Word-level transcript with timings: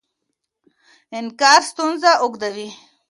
انکار 1.17 1.61
ستونزه 1.71 2.11
اوږدوي. 2.23 2.67